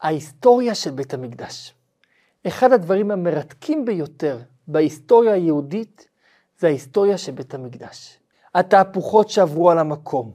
[0.00, 1.74] ההיסטוריה של בית המקדש.
[2.46, 6.08] אחד הדברים המרתקים ביותר בהיסטוריה היהודית
[6.58, 8.18] זה ההיסטוריה של בית המקדש.
[8.54, 10.32] התהפוכות שעברו על המקום,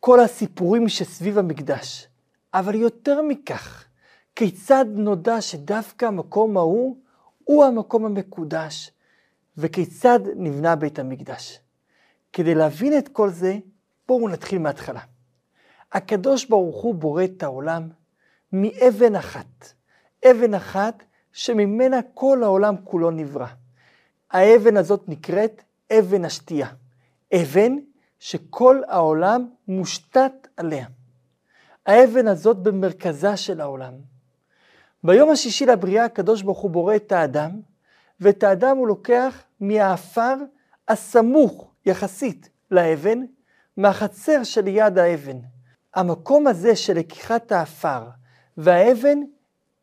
[0.00, 2.08] כל הסיפורים שסביב המקדש,
[2.54, 3.84] אבל יותר מכך,
[4.36, 6.96] כיצד נודע שדווקא המקום ההוא
[7.44, 8.90] הוא המקום המקודש,
[9.58, 11.60] וכיצד נבנה בית המקדש.
[12.32, 13.58] כדי להבין את כל זה,
[14.08, 15.00] בואו נתחיל מההתחלה.
[15.92, 17.88] הקדוש ברוך הוא בורא את העולם
[18.62, 19.72] מאבן אחת,
[20.30, 23.46] אבן אחת שממנה כל העולם כולו נברא.
[24.30, 25.62] האבן הזאת נקראת
[25.98, 26.68] אבן השתייה.
[27.34, 27.76] אבן
[28.18, 30.86] שכל העולם מושתת עליה.
[31.86, 33.92] האבן הזאת במרכזה של העולם.
[35.04, 37.50] ביום השישי לבריאה הקדוש ברוך הוא בורא את האדם,
[38.20, 40.34] ואת האדם הוא לוקח מהעפר
[40.88, 43.18] הסמוך יחסית לאבן,
[43.76, 45.38] מהחצר שליד האבן.
[45.94, 48.02] המקום הזה של לקיחת העפר
[48.56, 49.18] והאבן,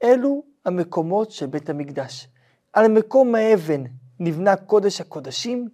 [0.04, 2.28] אלו המקומות של בית המקדש.
[2.74, 3.84] על מקום האבן
[4.20, 5.70] נבנה קודש הקודשים,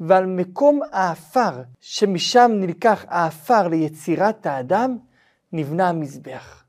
[0.00, 4.98] ועל מקום העפר, שמשם נלקח העפר ליצירת האדם,
[5.52, 6.64] נבנה המזבח.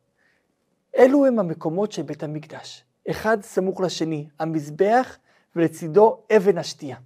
[0.98, 2.84] אלו הם המקומות של בית המקדש.
[3.10, 5.18] אחד סמוך לשני, המזבח
[5.56, 6.98] ולצידו אבן השתייה.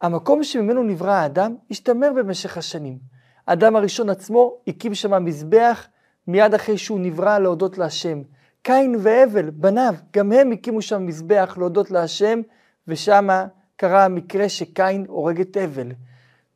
[0.00, 2.98] המקום שממנו נברא האדם השתמר במשך השנים.
[3.46, 5.88] האדם הראשון עצמו הקים שם מזבח
[6.30, 8.22] מיד אחרי שהוא נברא להודות להשם.
[8.62, 12.40] קין והבל, בניו, גם הם הקימו שם מזבח להודות להשם,
[12.88, 13.28] ושם
[13.76, 15.92] קרה המקרה שקין הורג את הבל.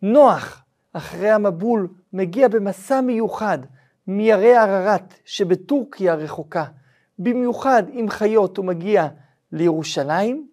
[0.02, 3.58] נוח, אחרי המבול, מגיע במסע מיוחד
[4.06, 6.64] מירי ערערת שבטורקיה הרחוקה.
[7.18, 9.08] במיוחד עם חיות הוא מגיע
[9.52, 10.48] לירושלים,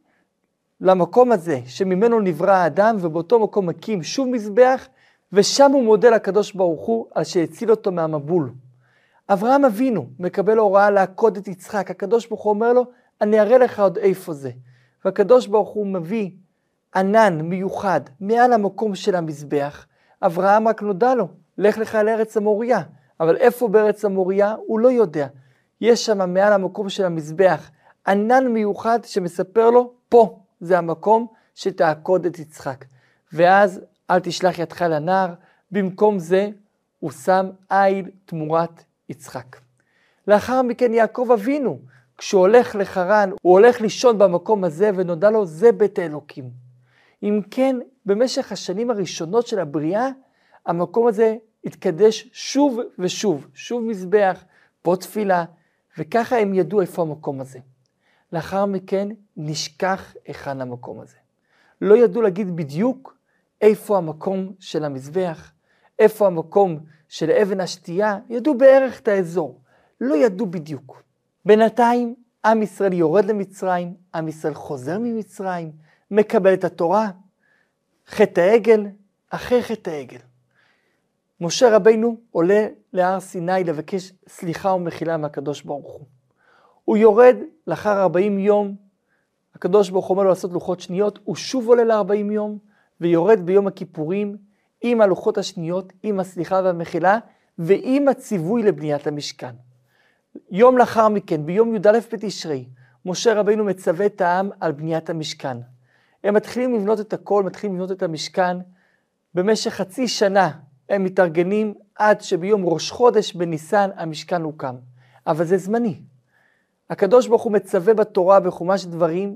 [0.82, 4.88] למקום הזה שממנו נברא האדם, ובאותו מקום מקים שוב מזבח,
[5.34, 8.52] ושם הוא מודה לקדוש ברוך הוא על שהציל אותו מהמבול.
[9.34, 12.86] אברהם אבינו מקבל הוראה לעקוד את יצחק, הקדוש ברוך הוא אומר לו,
[13.22, 14.52] אני אראה לך עוד איפה זה.
[15.06, 16.32] והקדוש ברוך הוא מביא
[16.96, 19.86] ענן מיוחד מעל המקום של המזבח,
[20.22, 22.82] אברהם רק נודע לו, לך לך לארץ המוריה.
[23.20, 24.56] אבל איפה בארץ המוריה?
[24.68, 25.28] הוא לא יודע.
[25.82, 27.72] יש שם מעל המקום של המזבח
[28.08, 32.86] ענן מיוחד שמספר לו, פה זה המקום שתעקוד את יצחק.
[33.34, 35.34] ואז אל תשלח ידך לנער,
[35.72, 36.50] במקום זה
[37.00, 39.58] הוא שם איל תמורת יצחק.
[40.28, 41.80] לאחר מכן יעקב אבינו,
[42.18, 46.50] כשהוא הולך לחרן, הוא הולך לישון במקום הזה ונודע לו זה בית האלוקים.
[47.24, 50.08] אם כן, במשך השנים הראשונות של הבריאה,
[50.66, 51.36] המקום הזה
[51.66, 54.44] התקדש שוב ושוב, שוב מזבח,
[54.82, 55.46] פה תפילה,
[55.98, 57.60] וככה הם ידעו איפה המקום הזה.
[58.34, 59.08] לאחר מכן
[59.38, 61.18] נשכח היכן המקום הזה.
[61.82, 63.18] לא ידעו להגיד בדיוק
[63.62, 65.52] איפה המקום של המזבח,
[66.00, 66.80] איפה המקום
[67.12, 69.62] של אבן השתייה, ידעו בערך את האזור,
[70.02, 71.04] לא ידעו בדיוק.
[71.46, 75.72] בינתיים עם ישראל יורד למצרים, עם ישראל חוזר ממצרים,
[76.12, 77.10] מקבל את התורה,
[78.08, 78.88] חטא העגל,
[79.30, 80.20] אחרי חטא העגל.
[81.42, 86.06] משה רבינו עולה להר סיני לבקש סליחה ומחילה מהקדוש ברוך הוא.
[86.86, 87.36] הוא יורד
[87.68, 88.76] לאחר 40 יום,
[89.56, 92.58] הקדוש ברוך הוא אומר לו לעשות לוחות שניות, הוא שוב עולה ל-40 יום,
[93.02, 94.38] ויורד ביום הכיפורים
[94.82, 97.20] עם הלוחות השניות, עם הסליחה והמחילה,
[97.58, 99.56] ועם הציווי לבניית המשכן.
[100.52, 102.66] יום לאחר מכן, ביום י"א בתשרי,
[103.06, 105.58] משה רבינו מצווה את העם על בניית המשכן.
[106.24, 108.58] הם מתחילים לבנות את הכל, מתחילים לבנות את המשכן.
[109.36, 110.52] במשך חצי שנה
[110.90, 114.76] הם מתארגנים עד שביום ראש חודש בניסן המשכן הוקם.
[115.28, 116.02] אבל זה זמני.
[116.90, 119.36] הקדוש ברוך הוא מצווה בתורה בחומש דברים,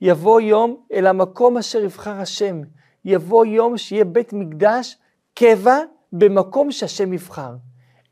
[0.00, 2.62] יבוא יום אל המקום אשר יבחר השם.
[3.04, 4.96] יבוא יום שיהיה בית מקדש
[5.34, 5.78] קבע
[6.12, 7.54] במקום שהשם יבחר.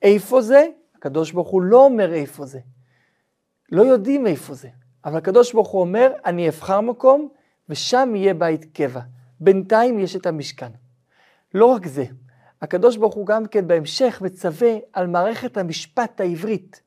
[0.02, 0.66] איפה זה?
[0.96, 2.60] הקדוש ברוך הוא לא אומר איפה זה.
[3.72, 4.68] לא יודעים איפה זה.
[5.04, 7.28] אבל הקדוש ברוך הוא אומר, אני אבחר מקום
[7.68, 9.00] ושם יהיה בית קבע.
[9.40, 10.70] בינתיים יש את המשכן.
[11.54, 12.04] לא רק זה,
[12.62, 16.82] הקדוש ברוך הוא גם כן בהמשך מצווה על מערכת המשפט העברית,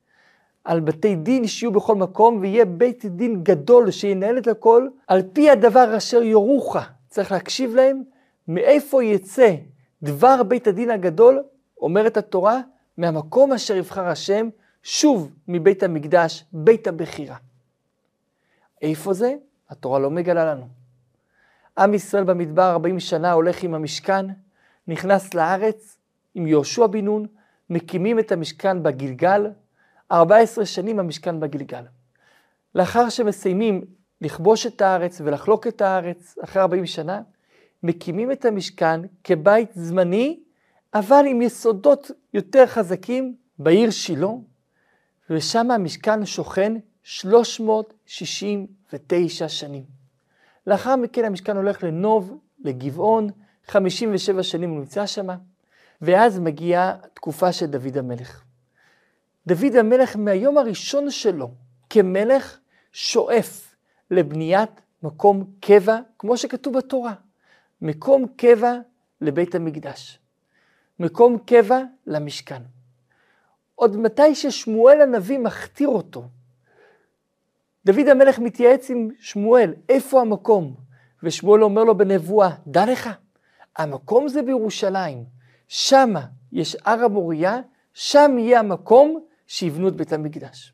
[0.64, 5.50] על בתי דין שיהיו בכל מקום, ויהיה בית דין גדול שינהל את הכל, על פי
[5.50, 6.76] הדבר אשר יורוך.
[7.16, 8.02] צריך להקשיב להם,
[8.48, 9.54] מאיפה יצא
[10.02, 11.42] דבר בית הדין הגדול,
[11.80, 12.60] אומרת התורה,
[12.96, 14.48] מהמקום אשר יבחר השם,
[14.82, 17.36] שוב מבית המקדש, בית הבחירה.
[18.82, 19.34] איפה זה?
[19.70, 20.68] התורה לא מגלה לנו.
[21.78, 24.26] עם ישראל במדבר 40 שנה הולך עם המשכן,
[24.88, 25.98] נכנס לארץ
[26.34, 27.26] עם יהושע בן נון,
[27.70, 29.50] מקימים את המשכן בגלגל,
[30.12, 31.84] 14 שנים המשכן בגלגל.
[32.74, 33.84] לאחר שמסיימים
[34.20, 37.20] לכבוש את הארץ ולחלוק את הארץ, אחרי 40 שנה,
[37.82, 40.40] מקימים את המשכן כבית זמני,
[40.94, 44.28] אבל עם יסודות יותר חזקים בעיר שילה,
[45.30, 46.72] ושם המשכן שוכן
[47.02, 49.84] 369 שנים.
[50.66, 53.30] לאחר מכן המשכן הולך לנוב, לגבעון,
[53.66, 55.26] 57 שנים הוא נמצא שם,
[56.02, 58.42] ואז מגיעה תקופה של דוד המלך.
[59.46, 61.50] דוד המלך מהיום הראשון שלו
[61.90, 62.58] כמלך
[62.92, 63.65] שואף
[64.10, 67.14] לבניית מקום קבע, כמו שכתוב בתורה,
[67.82, 68.78] מקום קבע
[69.20, 70.18] לבית המקדש,
[71.00, 72.62] מקום קבע למשכן.
[73.74, 76.24] עוד מתי ששמואל הנביא מכתיר אותו,
[77.86, 80.74] דוד המלך מתייעץ עם שמואל, איפה המקום?
[81.22, 83.10] ושמואל אומר לו בנבואה, דע לך,
[83.76, 85.24] המקום זה בירושלים,
[85.68, 87.60] שמה יש הר המוריה,
[87.94, 90.72] שם יהיה המקום שיבנו את בית המקדש.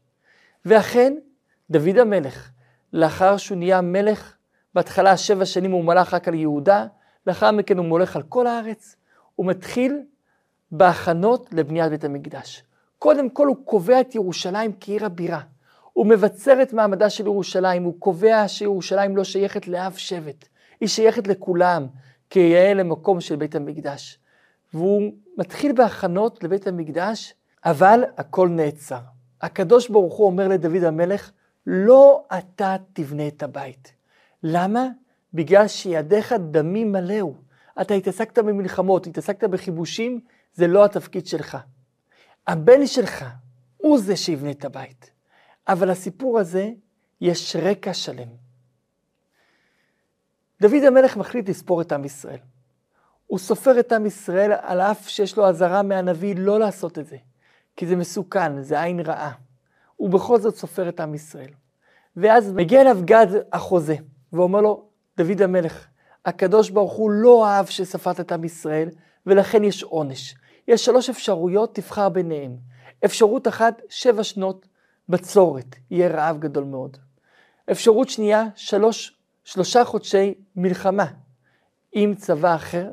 [0.64, 1.14] ואכן,
[1.70, 2.50] דוד המלך,
[2.92, 4.36] לאחר שהוא נהיה מלך,
[4.74, 6.86] בהתחלה שבע שנים הוא מלך רק על יהודה,
[7.26, 8.96] לאחר מכן הוא מולך על כל הארץ,
[9.34, 10.02] הוא מתחיל
[10.72, 12.64] בהכנות לבניית בית המקדש.
[12.98, 15.40] קודם כל הוא קובע את ירושלים כעיר הבירה.
[15.92, 20.48] הוא מבצר את מעמדה של ירושלים, הוא קובע שירושלים לא שייכת לאף שבט,
[20.80, 21.86] היא שייכת לכולם,
[22.30, 24.18] כיאה למקום של בית המקדש.
[24.74, 27.34] והוא מתחיל בהכנות לבית המקדש,
[27.64, 28.98] אבל הכל נעצר.
[29.42, 31.30] הקדוש ברוך הוא אומר לדוד המלך,
[31.66, 33.92] לא אתה תבנה את הבית.
[34.42, 34.88] למה?
[35.34, 37.34] בגלל שידיך דמים מלאו.
[37.80, 40.20] אתה התעסקת במלחמות, התעסקת בכיבושים,
[40.54, 41.58] זה לא התפקיד שלך.
[42.46, 43.24] הבן שלך
[43.76, 45.10] הוא זה שיבנה את הבית.
[45.68, 46.70] אבל לסיפור הזה
[47.20, 48.28] יש רקע שלם.
[50.60, 52.38] דוד המלך מחליט לספור את עם ישראל.
[53.26, 57.16] הוא סופר את עם ישראל על אף שיש לו אזהרה מהנביא לא לעשות את זה,
[57.76, 59.32] כי זה מסוכן, זה עין רעה.
[60.02, 61.50] הוא בכל זאת סופר את עם ישראל.
[62.16, 63.96] ואז מגיע אליו גד החוזה,
[64.32, 65.86] ואומר לו, דוד המלך,
[66.24, 68.88] הקדוש ברוך הוא לא אהב שספרת את עם ישראל,
[69.26, 70.34] ולכן יש עונש.
[70.68, 72.56] יש שלוש אפשרויות, תבחר ביניהם.
[73.04, 74.66] אפשרות אחת, שבע שנות
[75.08, 76.96] בצורת, יהיה רעב גדול מאוד.
[77.70, 81.06] אפשרות שנייה, שלוש, שלושה חודשי מלחמה
[81.92, 82.90] עם צבא אחר,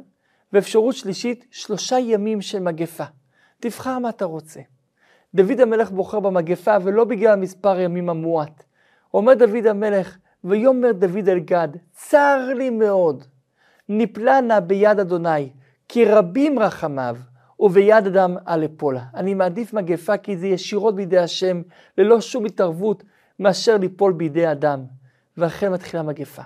[0.53, 3.05] ואפשרות שלישית, שלושה ימים של מגפה.
[3.59, 4.59] תבחר מה אתה רוצה.
[5.35, 8.63] דוד המלך בוחר במגפה ולא בגלל מספר ימים המועט.
[9.13, 13.23] אומר דוד המלך, ויאמר דוד אל גד, צר לי מאוד,
[13.89, 15.49] נפלה נא ביד אדוני,
[15.87, 17.17] כי רבים רחמיו,
[17.59, 19.03] וביד אדם אל אפולה.
[19.15, 21.61] אני מעדיף מגפה כי זה ישירות בידי השם,
[21.97, 23.03] ללא שום התערבות,
[23.39, 24.85] מאשר ליפול בידי אדם.
[25.37, 26.41] ואכן מתחילה מגפה.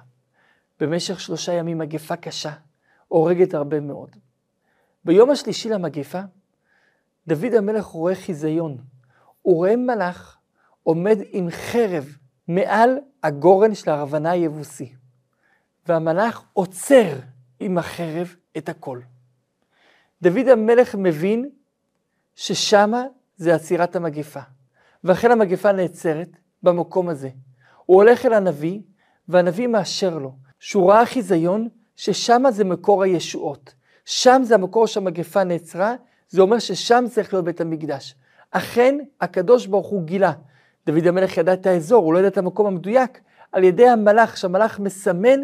[0.79, 2.51] במשך שלושה ימים מגפה קשה,
[3.07, 4.09] הורגת הרבה מאוד.
[5.06, 6.19] ביום השלישי למגפה,
[7.27, 8.77] דוד המלך רואה חיזיון.
[9.41, 10.37] הוא רואה מלאך
[10.83, 12.17] עומד עם חרב
[12.47, 14.93] מעל הגורן של הרוונה היבוסי.
[15.87, 17.15] והמלאך עוצר
[17.59, 18.99] עם החרב את הכל.
[20.21, 21.49] דוד המלך מבין
[22.35, 23.03] ששמה
[23.37, 24.39] זה עצירת המגפה.
[25.03, 26.29] ואכן המגפה נעצרת
[26.63, 27.29] במקום הזה.
[27.85, 28.81] הוא הולך אל הנביא,
[29.27, 33.73] והנביא מאשר לו, שהוא ראה חיזיון ששמה זה מקור הישועות.
[34.05, 35.95] שם זה המקור שהמגפה נעצרה,
[36.33, 38.15] זה אומר ששם צריך להיות בית המקדש.
[38.51, 40.31] אכן, הקדוש ברוך הוא גילה.
[40.85, 43.21] דוד המלך ידע את האזור, הוא לא ידע את המקום המדויק.
[43.51, 45.39] על ידי המלאך, שהמלאך מסמן,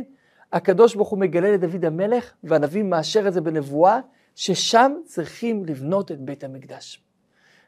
[0.53, 4.00] הקדוש ברוך הוא מגלה לדוד המלך, והנביא מאשר את זה בנבואה,
[4.36, 7.03] ששם צריכים לבנות את בית המקדש.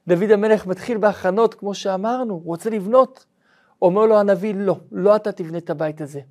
[0.08, 3.26] דוד המלך מתחיל בהכנות, כמו שאמרנו, הוא רוצה לבנות.
[3.82, 6.22] אומר לו הנביא, לא, לא אתה תבנה את הבית הזה.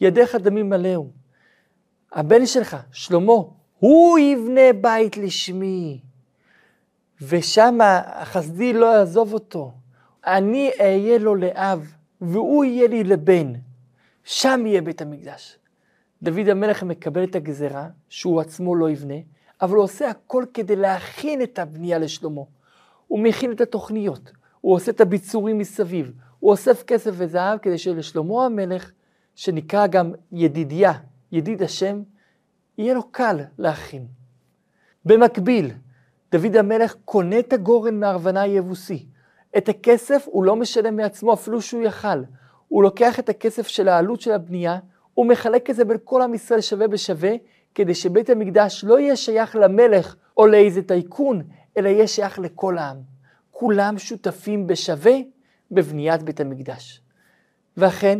[0.00, 1.06] ידיך דמים מלאו.
[2.12, 3.32] הבן שלך, שלמה,
[3.78, 6.00] הוא יבנה בית לשמי.
[7.22, 9.72] ושם החסדי לא יעזוב אותו.
[10.26, 13.52] אני אהיה לו לאב, והוא יהיה לי לבן.
[14.24, 15.58] שם יהיה בית המקדש.
[16.22, 19.14] דוד המלך מקבל את הגזרה, שהוא עצמו לא יבנה,
[19.62, 22.40] אבל הוא עושה הכל כדי להכין את הבנייה לשלמה.
[23.08, 28.44] הוא מכין את התוכניות, הוא עושה את הביצורים מסביב, הוא אוסף כסף וזהב כדי שלשלמה
[28.46, 28.90] המלך,
[29.34, 30.92] שנקרא גם ידידיה,
[31.32, 32.02] ידיד השם,
[32.78, 34.06] יהיה לו קל להכין.
[35.04, 35.70] במקביל,
[36.34, 39.06] דוד המלך קונה את הגורן מהרוונה היבוסי.
[39.56, 42.22] את הכסף הוא לא משלם מעצמו אפילו שהוא יכל.
[42.68, 44.78] הוא לוקח את הכסף של העלות של הבנייה,
[45.14, 47.30] הוא מחלק את זה בין כל עם ישראל שווה בשווה,
[47.74, 51.42] כדי שבית המקדש לא יהיה שייך למלך או לאיזה טייקון,
[51.76, 52.96] אלא יהיה שייך לכל העם.
[53.50, 55.16] כולם שותפים בשווה
[55.70, 57.00] בבניית בית המקדש.
[57.76, 58.18] ואכן,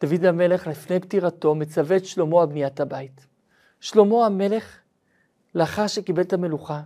[0.00, 3.26] דוד המלך לפני פטירתו מצווה את שלמה על בניית הבית.
[3.80, 4.78] שלמה המלך,
[5.54, 6.80] לאחר שקיבל את המלוכה,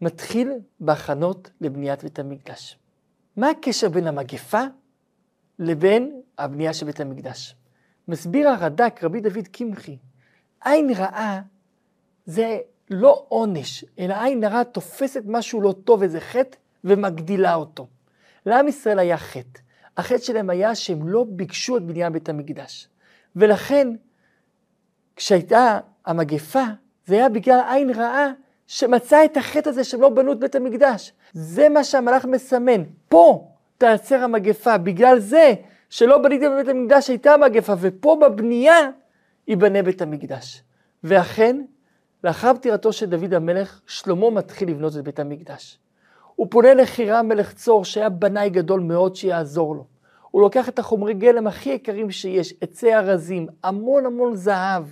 [0.00, 2.78] מתחיל בהכנות לבניית בית המקדש.
[3.36, 4.62] מה הקשר בין המגפה
[5.58, 7.56] לבין הבנייה של בית המקדש?
[8.08, 9.96] מסביר הרד"ק, רבי דוד קמחי,
[10.64, 11.40] עין רעה
[12.26, 12.58] זה
[12.90, 17.86] לא עונש, אלא עין רעה תופסת משהו לא טוב, איזה חטא, ומגדילה אותו.
[18.46, 19.60] לעם ישראל היה חטא.
[19.96, 22.88] החטא שלהם היה שהם לא ביקשו את בניין בית המקדש.
[23.36, 23.88] ולכן,
[25.16, 26.64] כשהייתה המגפה,
[27.06, 28.32] זה היה בגלל עין רעה
[28.72, 31.12] שמצא את החטא הזה שהם לא בנו את בית המקדש.
[31.32, 32.82] זה מה שהמלאך מסמן.
[33.08, 33.48] פה
[33.78, 34.78] תעצר המגפה.
[34.78, 35.54] בגלל זה
[35.88, 38.90] שלא בניתם בבית המקדש הייתה מגפה, ופה בבנייה
[39.48, 40.62] ייבנה בית המקדש.
[41.04, 41.62] ואכן,
[42.24, 45.78] לאחר פטירתו של דוד המלך, שלמה מתחיל לבנות את בית המקדש.
[46.36, 49.84] הוא פונה לחירם מלך צור, שהיה בנאי גדול מאוד שיעזור לו.
[50.30, 54.84] הוא לוקח את החומרי גלם הכי יקרים שיש, עצי ארזים, המון המון זהב.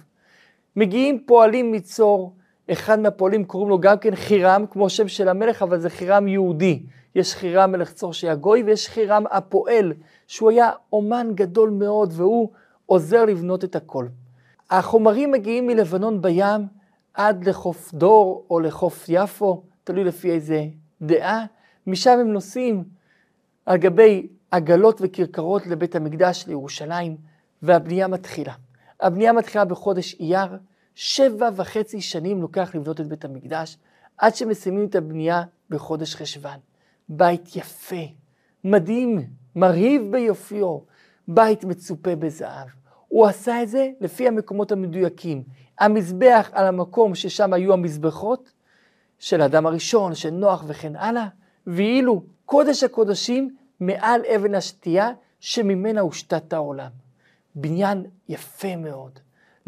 [0.77, 2.33] מגיעים פועלים מצור,
[2.73, 6.83] אחד מהפועלים קוראים לו גם כן חירם, כמו שם של המלך, אבל זה חירם יהודי.
[7.15, 9.93] יש חירם מלך צור שהיה גוי, ויש חירם הפועל,
[10.27, 12.51] שהוא היה אומן גדול מאוד, והוא
[12.87, 14.07] עוזר לבנות את הכל.
[14.71, 16.67] החומרים מגיעים מלבנון בים
[17.15, 20.65] עד לחוף דור או לחוף יפו, תלוי לפי איזה
[21.03, 21.45] דעה.
[21.87, 22.85] משם הם נוסעים
[23.67, 27.17] על גבי עגלות וכרכרות לבית המקדש לירושלים,
[27.63, 28.53] והבנייה מתחילה.
[29.01, 30.57] הבנייה מתחילה בחודש אייר,
[31.01, 33.77] שבע וחצי שנים לוקח לבנות את בית המקדש,
[34.19, 36.59] עד שמסיימים את הבנייה בחודש חשוון.
[37.09, 38.05] בית יפה,
[38.65, 39.27] מדהים,
[39.57, 40.79] מרהיב ביופיו,
[41.29, 42.69] בית מצופה בזהב.
[43.09, 45.43] הוא עשה את זה לפי המקומות המדויקים.
[45.79, 48.53] המזבח על המקום ששם היו המזבחות
[49.19, 51.27] של האדם הראשון, של נוח וכן הלאה,
[51.67, 56.91] ואילו קודש הקודשים מעל אבן השתייה שממנה הושתת העולם.
[57.55, 59.19] בניין יפה מאוד.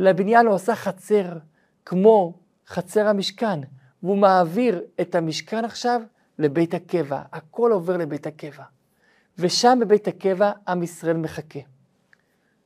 [0.00, 1.38] לבניין הוא עשה חצר
[1.86, 2.34] כמו
[2.66, 3.60] חצר המשכן,
[4.02, 6.00] והוא מעביר את המשכן עכשיו
[6.38, 7.22] לבית הקבע.
[7.32, 8.64] הכל עובר לבית הקבע.
[9.38, 11.58] ושם בבית הקבע עם ישראל מחכה.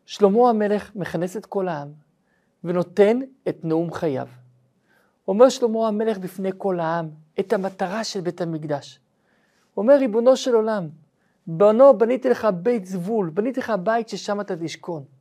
[0.06, 1.88] שלמה המלך מכנס את כל העם
[2.64, 4.28] ונותן את נאום חייו.
[5.28, 7.08] אומר שלמה המלך בפני כל העם
[7.40, 9.00] את המטרה של בית המקדש.
[9.76, 10.88] אומר ריבונו של עולם,
[11.46, 15.13] בנו בניתי לך בית זבול, בניתי לך בית ששם אתה תשכון.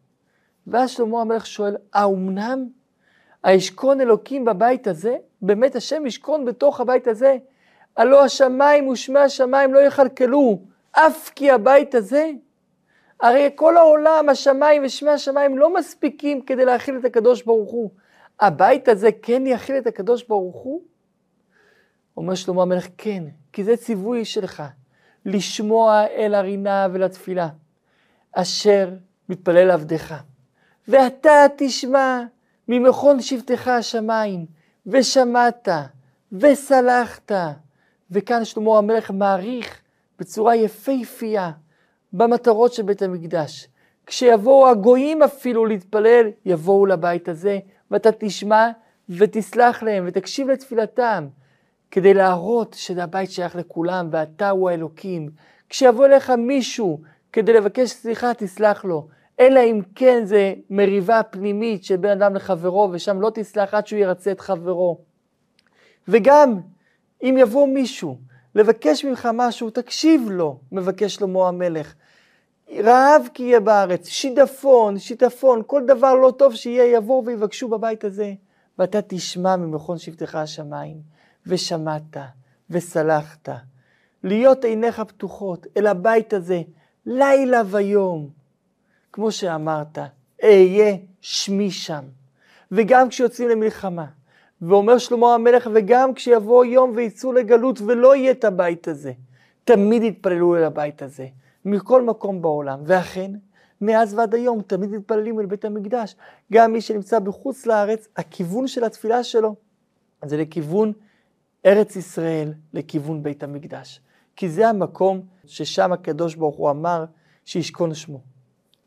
[0.68, 2.68] ואז שלמה המלך שואל, האומנם
[3.44, 5.16] הישכון אלוקים בבית הזה?
[5.42, 7.38] באמת השם ישכון בתוך הבית הזה?
[7.98, 10.60] הלא השמיים ושמי השמיים לא יכלכלו,
[10.92, 12.32] אף כי הבית הזה?
[13.22, 17.90] הרי כל העולם, השמיים ושמי השמיים לא מספיקים כדי להכיל את הקדוש ברוך הוא.
[18.40, 20.82] הבית הזה כן יכיל את הקדוש ברוך הוא?
[22.18, 24.64] אומר שלמה המלך, כן, כי זה ציווי שלך,
[25.26, 27.50] לשמוע אל הרינה ולתפילה,
[28.34, 28.90] אשר
[29.30, 30.14] מתפלל עבדך.
[30.88, 32.24] ואתה תשמע
[32.68, 34.46] ממכון שבטך השמיים,
[34.88, 35.70] ושמעת,
[36.32, 37.32] וסלחת.
[38.12, 39.82] וכאן שלמה המלך מעריך
[40.20, 41.52] בצורה יפהפייה
[42.14, 43.68] במטרות של בית המקדש.
[44.06, 47.60] כשיבואו הגויים אפילו להתפלל, יבואו לבית הזה,
[47.92, 48.70] ואתה תשמע
[49.10, 51.28] ותסלח להם ותקשיב לתפילתם,
[51.92, 55.30] כדי להראות שהבית שייך לכולם ואתה הוא האלוקים.
[55.70, 57.02] כשיבוא אליך מישהו
[57.34, 59.08] כדי לבקש סליחה, תסלח לו.
[59.40, 64.00] אלא אם כן זה מריבה פנימית של בין אדם לחברו, ושם לא תסלח עד שהוא
[64.00, 64.98] ירצה את חברו.
[66.08, 66.60] וגם
[67.24, 68.18] אם יבוא מישהו
[68.56, 71.94] לבקש ממך משהו, תקשיב לו, מבקש שלמה המלך.
[72.78, 78.34] רעב כי יהיה בארץ, שידפון, שיטפון, כל דבר לא טוב שיהיה, יבואו ויבקשו בבית הזה.
[78.80, 80.98] ואתה תשמע ממכון שבטך השמיים,
[81.48, 82.18] ושמעת,
[82.70, 83.50] וסלחת.
[84.24, 86.62] להיות עיניך פתוחות אל הבית הזה,
[87.06, 88.43] לילה ויום.
[89.14, 89.98] כמו שאמרת,
[90.44, 92.04] אהיה שמי שם.
[92.72, 94.06] וגם כשיוצאים למלחמה,
[94.62, 99.12] ואומר שלמה המלך, וגם כשיבוא יום ויצאו לגלות ולא יהיה את הבית הזה,
[99.64, 101.28] תמיד יתפללו אל הבית הזה,
[101.66, 102.80] מכל מקום בעולם.
[102.86, 103.32] ואכן,
[103.82, 106.16] מאז ועד היום תמיד מתפללים אל בית המקדש.
[106.54, 109.56] גם מי שנמצא בחוץ לארץ, הכיוון של התפילה שלו
[110.26, 110.94] זה לכיוון
[111.66, 114.02] ארץ ישראל, לכיוון בית המקדש.
[114.36, 117.06] כי זה המקום ששם הקדוש ברוך הוא אמר
[117.46, 118.33] שישכון שמו.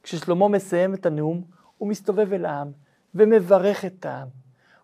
[0.06, 1.42] כששלמה מסיים את הנאום,
[1.78, 2.68] הוא מסתובב אל העם
[3.14, 4.28] ומברך את העם.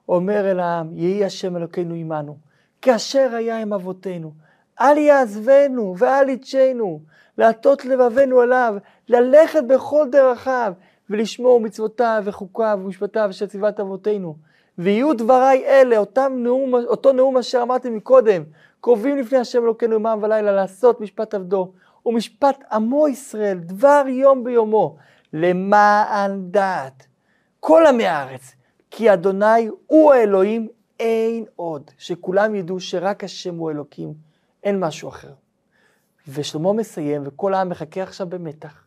[0.08, 2.36] אומר אל העם, יהי השם אלוקינו עמנו,
[2.82, 4.32] כאשר היה עם אבותינו.
[4.80, 7.00] אל יעזבנו ואל ידשנו,
[7.38, 8.74] להטות לבבנו אליו,
[9.08, 10.72] ללכת בכל דרכיו,
[11.10, 14.36] ולשמור מצוותיו וחוקיו ומשפטיו של צבאת אבותינו.
[14.78, 18.42] ויהיו דבריי אלה, אותם נאום, אותו נאום אשר אמרתי מקודם,
[18.80, 21.72] קרובים לפני השם אלוקינו יומם ולילה לעשות משפט עבדו,
[22.06, 24.96] ומשפט עמו ישראל, דבר יום ביומו,
[25.32, 27.06] למען דעת
[27.60, 28.54] כל עמי הארץ,
[28.90, 30.68] כי אדוני הוא האלוהים,
[31.00, 31.90] אין עוד.
[31.98, 34.14] שכולם ידעו שרק השם הוא אלוקים,
[34.64, 35.32] אין משהו אחר.
[36.28, 38.84] ושלמה מסיים, וכל העם מחכה עכשיו במתח.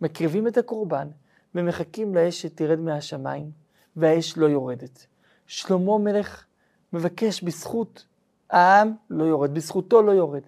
[0.00, 1.08] מקריבים את הקורבן,
[1.54, 3.50] ומחכים לאש שתרד מהשמיים,
[3.96, 5.06] והאש לא יורדת.
[5.46, 6.44] שלמה מלך
[6.92, 8.06] מבקש בזכות
[8.50, 10.42] העם לא יורד, בזכותו לא יורד.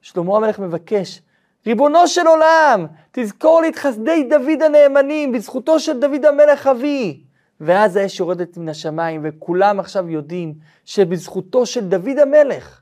[0.00, 1.22] שלמה המלך מבקש
[1.66, 7.24] ריבונו של עולם, תזכור לי את חסדי דוד הנאמנים, בזכותו של דוד המלך אבי.
[7.60, 10.54] ואז האש יורדת מן השמיים, וכולם עכשיו יודעים
[10.84, 12.80] שבזכותו של דוד המלך,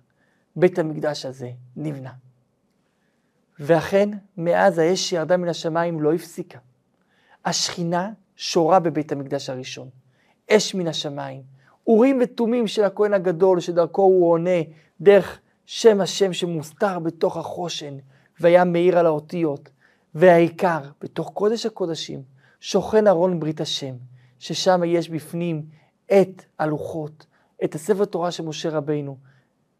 [0.56, 2.10] בית המקדש הזה נבנה.
[3.58, 6.58] ואכן, מאז האש שירדה מן השמיים לא הפסיקה.
[7.44, 9.88] השכינה שורה בבית המקדש הראשון.
[10.50, 11.42] אש מן השמיים.
[11.86, 14.60] אורים ותומים של הכהן הגדול, שדרכו הוא עונה
[15.00, 17.96] דרך שם השם שמוסתר בתוך החושן,
[18.40, 19.70] והיה מאיר על האותיות.
[20.14, 22.22] והעיקר, בתוך קודש הקודשים,
[22.60, 23.94] שוכן ארון ברית השם,
[24.38, 25.62] ששם יש בפנים
[26.06, 27.26] את הלוחות,
[27.64, 29.16] את הספר תורה של משה רבינו.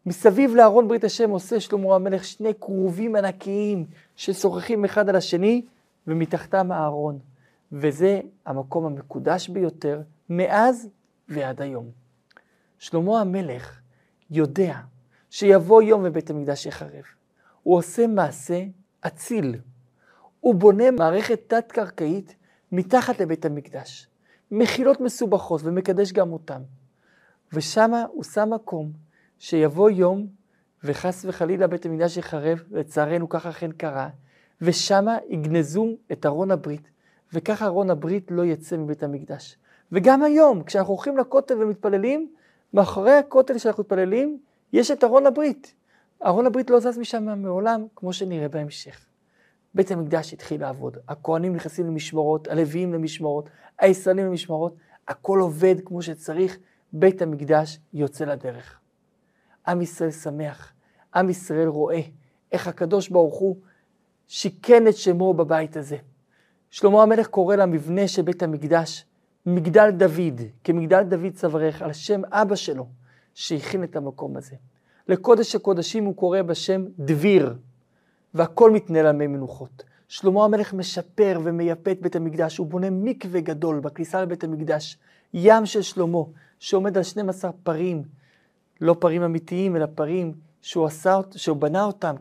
[0.05, 5.65] מסביב לארון ברית השם עושה שלמה המלך שני כרובים ענקיים ששוחחים אחד על השני,
[6.07, 7.19] ומתחתם הארון.
[7.71, 10.89] וזה המקום המקודש ביותר מאז
[11.29, 11.89] ועד היום.
[12.79, 13.79] שלמה המלך
[14.31, 14.79] יודע
[15.29, 17.20] שיבוא יום ובית המקדש יחרב.
[17.63, 18.63] הוא עושה מעשה
[19.01, 19.55] אציל.
[20.39, 22.35] הוא בונה מערכת תת-קרקעית
[22.71, 24.07] מתחת לבית המקדש.
[24.51, 26.61] מחילות מסובכות ומקדש גם אותם.
[27.53, 28.91] ושמה הוא שם מקום
[29.39, 30.27] שיבוא יום
[30.83, 34.09] וחס וחלילה בית המקדש יחרב, לצערנו כך אכן קרה,
[34.61, 36.89] ושמה יגנזו את ארון הברית,
[37.33, 39.57] וככה ארון הברית לא יצא מבית המקדש.
[39.91, 42.29] וגם היום, כשאנחנו הולכים לכותל ומתפללים,
[42.73, 44.39] מאחורי הכותל שאנחנו מתפללים,
[44.73, 45.73] יש את ארון הברית.
[46.25, 49.05] ארון הברית לא זז משם מעולם, כמו שנראה בהמשך.
[49.73, 53.49] בית המקדש התחיל לעבוד, הכוהנים נכנסים למשמרות, הלוויים למשמרות,
[53.79, 54.75] הישראלים למשמרות,
[55.07, 56.57] הכל עובד כמו שצריך,
[56.93, 58.79] בית המקדש יוצא לדרך.
[59.67, 60.73] עם ישראל שמח,
[61.15, 62.01] עם ישראל רואה
[62.51, 63.55] איך הקדוש ברוך הוא
[64.27, 65.97] שיכן את שמו בבית הזה.
[66.69, 69.05] שלמה המלך קורא למבנה של בית המקדש
[69.45, 72.87] מגדל דוד, כמגדל דוד צווארך, על שם אבא שלו,
[73.33, 74.55] שהכין את המקום הזה.
[75.07, 77.55] לקודש הקודשים הוא קורא בשם דביר,
[78.33, 79.83] והכל מתנהל על מי מנוחות.
[80.07, 84.97] שלמה המלך משפר ומייפה את בית המקדש, הוא בונה מקווה גדול בכניסה לבית המקדש,
[85.33, 86.23] ים של שלמה,
[86.59, 88.03] שעומד על 12 פרים,
[88.81, 92.15] לא פרים אמיתיים, אלא פרים שהוא, עשה, שהוא בנה אותם,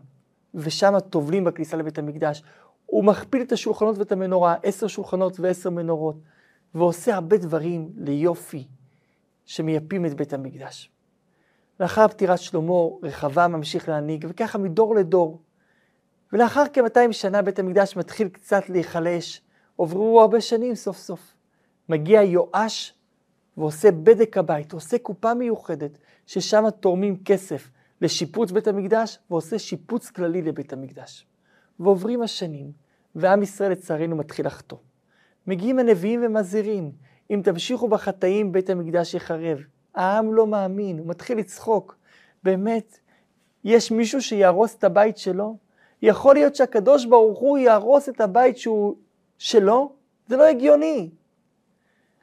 [0.54, 2.42] ושם טובלים בכניסה לבית המקדש.
[2.86, 6.16] הוא מכפיל את השולחנות ואת המנורה, עשר שולחנות ועשר מנורות,
[6.74, 8.66] ועושה הרבה דברים ליופי
[9.44, 10.90] שמייפים את בית המקדש.
[11.80, 15.40] לאחר פטירת שלמה, רחבה ממשיך להנהיג, וככה מדור לדור.
[16.32, 19.42] ולאחר כ-200 שנה בית המקדש מתחיל קצת להיחלש,
[19.76, 21.34] עוברו הרבה שנים סוף סוף.
[21.88, 22.94] מגיע יואש
[23.56, 30.42] ועושה בדק הבית, עושה קופה מיוחדת, ששם תורמים כסף לשיפוץ בית המקדש, ועושה שיפוץ כללי
[30.42, 31.26] לבית המקדש.
[31.80, 32.72] ועוברים השנים,
[33.14, 34.78] ועם ישראל לצערנו מתחיל לחטוא.
[35.46, 36.92] מגיעים הנביאים ומזהירים,
[37.30, 39.58] אם תמשיכו בחטאים בית המקדש יחרב.
[39.94, 41.96] העם לא מאמין, הוא מתחיל לצחוק.
[42.42, 42.98] באמת,
[43.64, 45.57] יש מישהו שיהרוס את הבית שלו?
[46.03, 48.96] יכול להיות שהקדוש ברוך הוא יהרוס את הבית שהוא
[49.38, 49.92] שלו?
[50.29, 51.11] זה לא הגיוני.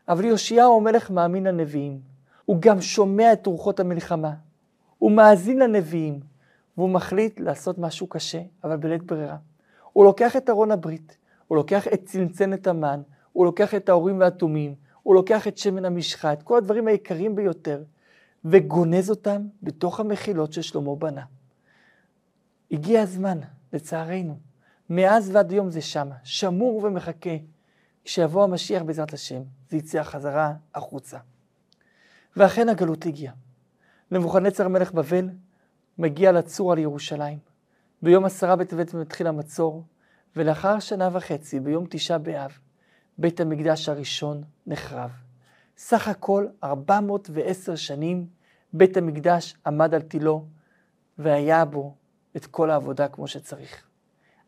[0.08, 2.00] אבל יאשיהו המלך מאמין לנביאים.
[2.46, 4.34] הוא גם שומע את רוחות המלחמה.
[4.98, 6.20] הוא מאזין לנביאים,
[6.78, 9.38] והוא מחליט לעשות משהו קשה, אבל בלית ברירה.
[9.94, 13.02] הוא לוקח את ארון הברית, הוא לוקח את צנצנת המן,
[13.34, 14.76] הוא לוקח את האורים והתומים,
[15.08, 17.84] הוא לוקח את שמן המשחה, את כל הדברים היקרים ביותר,
[18.46, 21.24] וגונז אותם בתוך המחילות ששלמה בנה.
[22.72, 23.40] הגיע הזמן,
[23.74, 24.40] לצערנו.
[24.90, 27.30] מאז ועד היום זה שמה, שמור ומחכה.
[28.04, 31.18] כשיבוא המשיח בעזרת השם, זה יצא חזרה החוצה.
[32.38, 33.34] ואכן הגלות הגיעה.
[34.12, 35.30] נבוכדנצר מלך בבל
[35.98, 37.40] מגיע לצור על ירושלים.
[38.02, 39.84] ביום עשרה בטבת מתחיל המצור,
[40.36, 42.60] ולאחר שנה וחצי, ביום תשעה באב,
[43.18, 45.12] בית המקדש הראשון נחרב.
[45.78, 48.28] סך הכל 410 שנים
[48.74, 50.46] בית המקדש עמד על תילו,
[51.18, 51.96] והיה בו
[52.36, 53.88] את כל העבודה כמו שצריך.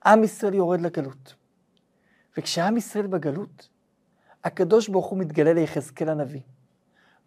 [0.05, 1.35] עם ישראל יורד לגלות.
[2.37, 3.69] וכשעם ישראל בגלות,
[4.43, 6.41] הקדוש ברוך הוא מתגלה ליחזקאל הנביא,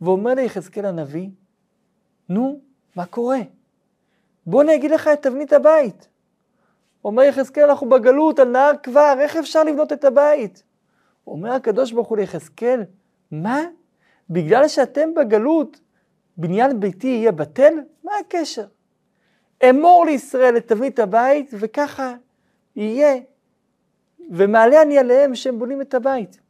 [0.01, 1.31] ואומר ליחזקאל הנביא,
[2.29, 2.61] נו,
[2.97, 3.39] מה קורה?
[4.47, 6.09] בוא אני אגיד לך את תבנית הבית.
[7.05, 10.63] אומר יחזקאל, אנחנו בגלות, על נהר כבר, איך אפשר לבנות את הבית?
[11.27, 12.83] אומר הקדוש ברוך הוא ליחזקאל,
[13.31, 13.61] מה?
[14.31, 15.81] בגלל שאתם בגלות,
[16.37, 17.75] בניין ביתי יהיה בטל?
[18.05, 18.67] מה הקשר?
[19.71, 22.15] אמור לישראל את תבנית הבית, וככה
[22.77, 23.21] יהיה.
[24.31, 26.41] ומעלה אני עליהם שהם בונים את הבית.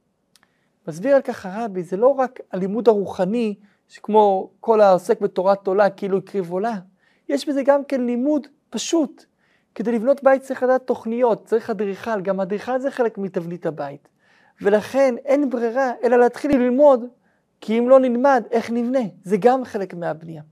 [0.89, 3.55] מסביר על כך הרבי, זה לא רק הלימוד הרוחני,
[3.89, 6.79] שכמו כל העוסק בתורת עולה כאילו הקריב עולה,
[7.29, 9.25] יש בזה גם כן לימוד פשוט.
[9.75, 14.09] כדי לבנות בית צריך לדעת תוכניות, צריך אדריכל, גם אדריכל זה חלק מתבנית הבית.
[14.63, 17.05] ולכן אין ברירה אלא להתחיל ללמוד,
[17.61, 18.99] כי אם לא נלמד, איך נבנה?
[19.23, 20.43] זה גם חלק מהבנייה.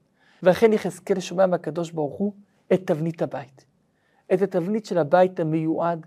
[0.43, 2.33] ואכן יחזקאל שומע מהקדוש ברוך הוא
[2.73, 3.65] את תבנית הבית.
[4.33, 6.07] את התבנית של הבית המיועד,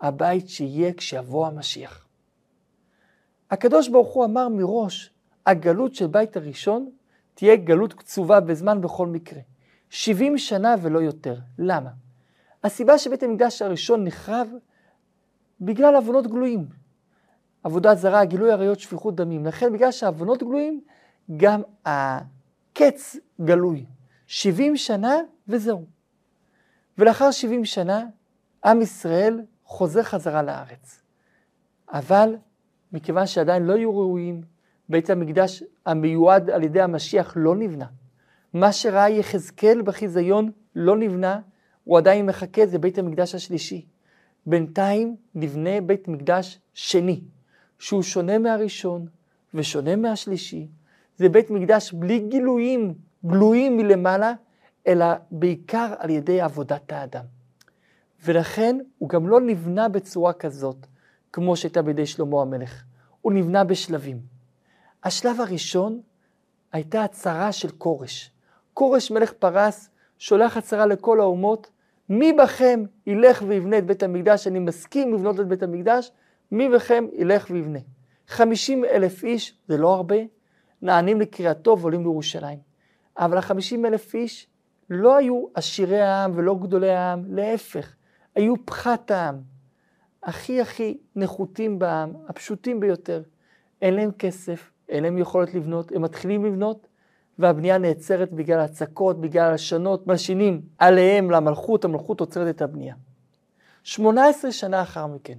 [0.00, 2.06] הבית שיהיה כשיבוא המשיח.
[3.50, 5.10] הקדוש ברוך הוא אמר מראש,
[5.46, 6.90] הגלות של בית הראשון
[7.34, 9.40] תהיה גלות קצובה בזמן בכל מקרה.
[9.90, 11.36] 70 שנה ולא יותר.
[11.58, 11.90] למה?
[12.64, 14.48] הסיבה שבית המקדש הראשון נחרב
[15.60, 16.83] בגלל עוונות גלויים.
[17.64, 19.46] עבודת זרה, גילוי עריות, שפיכות דמים.
[19.46, 20.80] לכן בגלל שהעוונות גלויים,
[21.36, 23.84] גם הקץ גלוי.
[24.26, 25.16] 70 שנה
[25.48, 25.84] וזהו.
[26.98, 28.06] ולאחר 70 שנה,
[28.64, 31.02] עם ישראל חוזר חזרה לארץ.
[31.92, 32.36] אבל
[32.92, 34.42] מכיוון שעדיין לא היו ראויים,
[34.88, 37.86] בית המקדש המיועד על ידי המשיח לא נבנה.
[38.54, 41.40] מה שראה יחזקאל בחיזיון לא נבנה,
[41.84, 43.86] הוא עדיין מחכה, זה בית המקדש השלישי.
[44.46, 47.20] בינתיים נבנה בית מקדש שני,
[47.78, 49.06] שהוא שונה מהראשון
[49.54, 50.68] ושונה מהשלישי.
[51.16, 52.94] זה בית מקדש בלי גילויים
[53.26, 54.32] גלויים מלמעלה,
[54.86, 57.24] אלא בעיקר על ידי עבודת האדם.
[58.24, 60.86] ולכן הוא גם לא נבנה בצורה כזאת,
[61.32, 62.84] כמו שהייתה בידי שלמה המלך.
[63.20, 64.20] הוא נבנה בשלבים.
[65.04, 66.00] השלב הראשון
[66.72, 68.30] הייתה הצהרה של כורש.
[68.74, 71.70] כורש מלך פרס שולח הצהרה לכל האומות,
[72.08, 76.10] מי בכם ילך ויבנה את בית המקדש, אני מסכים לבנות את בית המקדש,
[76.52, 77.78] מי בכם ילך ויבנה.
[78.28, 80.16] חמישים אלף איש, זה לא הרבה,
[80.82, 82.58] נענים לקריאתו ועולים לירושלים.
[83.18, 84.46] אבל החמישים אלף איש
[84.90, 87.94] לא היו עשירי העם ולא גדולי העם, להפך,
[88.34, 89.40] היו פחת העם.
[90.22, 93.22] הכי הכי נחותים בעם, הפשוטים ביותר.
[93.82, 96.86] אין להם כסף, אין להם יכולת לבנות, הם מתחילים לבנות,
[97.38, 102.94] והבנייה נעצרת בגלל הצקות, בגלל הלשנות, מלשינים עליהם למלכות, המלכות עוצרת את הבנייה.
[103.82, 105.38] 18 שנה לאחר מכן,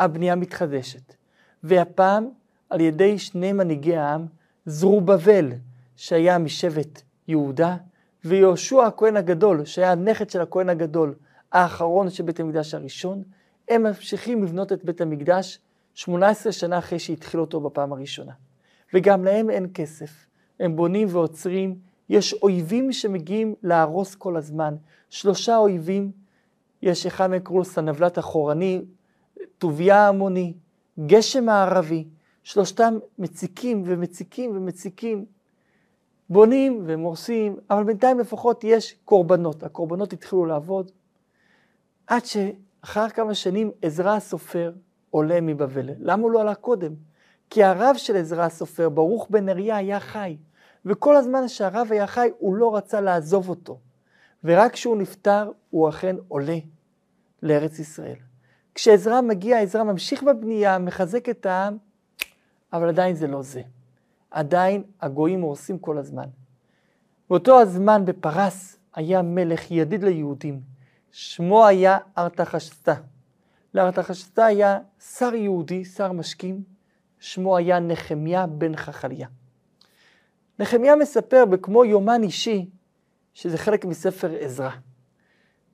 [0.00, 1.14] הבנייה מתחדשת,
[1.62, 2.28] והפעם
[2.70, 4.26] על ידי שני מנהיגי העם,
[4.66, 5.52] זרובבל,
[5.96, 7.76] שהיה משבט יהודה,
[8.24, 11.14] ויהושע הכהן הגדול, שהיה הנכד של הכהן הגדול,
[11.52, 13.22] האחרון של בית המקדש הראשון,
[13.68, 15.58] הם ממשיכים לבנות את בית המקדש
[15.94, 18.32] 18 שנה אחרי שהתחיל אותו בפעם הראשונה.
[18.94, 20.26] וגם להם אין כסף.
[20.60, 21.74] הם בונים ועוצרים,
[22.08, 24.74] יש אויבים שמגיעים להרוס כל הזמן.
[25.10, 26.10] שלושה אויבים,
[26.82, 28.82] יש אחד מהם קראו לו סנבלת אחורני,
[29.60, 30.52] טוביה המוני,
[31.06, 32.08] גשם הערבי,
[32.42, 35.24] שלושתם מציקים ומציקים ומציקים.
[36.30, 39.62] בונים והם הורסים, אבל בינתיים לפחות יש קורבנות.
[39.62, 40.90] הקורבנות התחילו לעבוד,
[42.06, 44.72] עד שאחר כמה שנים עזרא הסופר
[45.10, 45.90] עולה מבבל.
[45.98, 46.92] למה הוא לא עלה קודם?
[47.50, 50.36] כי הרב של עזרא הסופר, ברוך בן אריה, היה חי.
[50.86, 53.78] וכל הזמן שהרב היה חי, הוא לא רצה לעזוב אותו.
[54.44, 56.58] ורק כשהוא נפטר, הוא אכן עולה
[57.42, 58.29] לארץ ישראל.
[58.74, 61.76] כשעזרא מגיע, עזרא ממשיך בבנייה, מחזק את העם,
[62.72, 63.62] אבל עדיין זה לא זה.
[64.30, 66.26] עדיין הגויים הורסים כל הזמן.
[67.30, 70.60] באותו הזמן בפרס היה מלך ידיד ליהודים,
[71.12, 72.94] שמו היה ארתחשסתא.
[73.74, 76.62] לארתחשסתא היה שר יהודי, שר משקים,
[77.20, 79.28] שמו היה נחמיה בן חכליה.
[80.58, 82.70] נחמיה מספר בכמו יומן אישי,
[83.34, 84.70] שזה חלק מספר עזרא,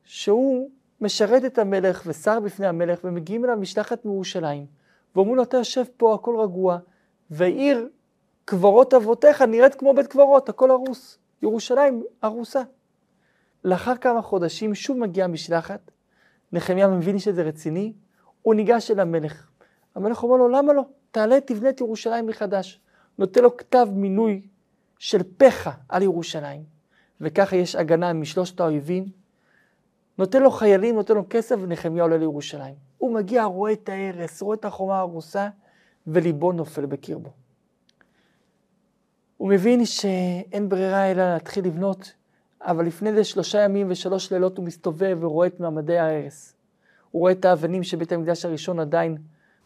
[0.05, 4.67] שהוא משרת את המלך ושר בפני המלך, ומגיעים אליו משלחת מירושלים,
[5.17, 6.79] ואומרים לו, אתה יושב פה, הכל רגוע,
[7.31, 7.89] ועיר
[8.45, 11.19] קברות אבותיך נראית כמו בית קברות, הכל הרוס.
[11.43, 12.63] ירושלים הרוסה.
[13.65, 15.91] לאחר כמה חודשים שוב מגיעה משלחת,
[16.53, 17.93] נחמיה מבין שזה רציני,
[18.43, 19.49] הוא ניגש אל המלך.
[19.95, 20.83] המלך אומר לו, למה לא?
[21.11, 22.81] תעלה, תבנה את ירושלים מחדש.
[23.19, 24.43] נותן לו כתב מינוי
[24.99, 26.63] של פחה על ירושלים,
[27.21, 29.26] וככה יש הגנה משלושת האויבים.
[30.19, 32.75] נותן לו חיילים, נותן לו כסף, ונחמיה עולה לירושלים.
[32.99, 35.49] הוא מגיע, רואה את ההרס, רואה את החומה הרוסה,
[36.07, 37.31] וליבו נופל בקרבו.
[39.37, 42.13] הוא מבין שאין ברירה אלא להתחיל לבנות,
[42.61, 46.55] אבל לפני זה שלושה ימים ושלוש לילות הוא מסתובב ורואה את מעמדי ההרס.
[47.11, 49.17] הוא רואה את האבנים של בית המקדש הראשון עדיין,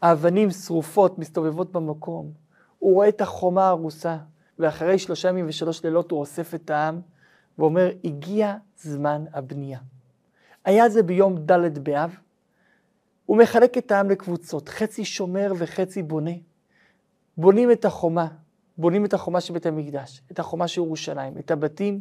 [0.02, 2.32] האבנים שרופות מסתובבות במקום.
[2.78, 4.16] הוא רואה את החומה הרוסה,
[4.58, 7.00] ואחרי שלושה ימים ושלוש לילות הוא אוסף את העם,
[7.58, 9.78] ואומר, הגיע זמן הבנייה.
[10.64, 12.16] היה זה ביום ד' באב,
[13.27, 16.31] הוא מחלק את העם לקבוצות, חצי שומר וחצי בונה.
[17.37, 18.29] בונים את החומה,
[18.79, 22.01] בונים את החומה של בית המקדש, את החומה של ירושלים, את הבתים,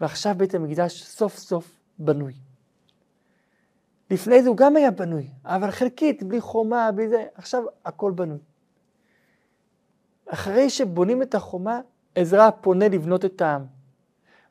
[0.00, 2.34] ועכשיו בית המקדש סוף סוף בנוי.
[4.10, 8.38] לפני זה הוא גם היה בנוי, אבל חלקית, בלי חומה, בלי זה, עכשיו הכל בנוי.
[10.26, 11.80] אחרי שבונים את החומה,
[12.14, 13.64] עזרא פונה לבנות את העם.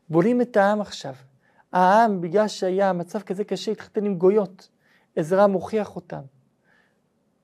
[0.10, 1.14] בונים את העם עכשיו.
[1.74, 4.70] העם, בגלל שהיה מצב כזה קשה, התחתן עם גויות.
[5.16, 6.22] עזרא מוכיח אותם.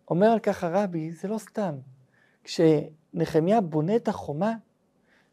[0.09, 1.75] אומר על כך הרבי, זה לא סתם.
[2.43, 4.53] כשנחמיה בונה את החומה,